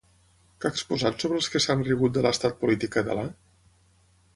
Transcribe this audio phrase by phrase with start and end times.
[0.63, 3.29] Què ha exposat sobre els que s'han rigut de l'estat polític català?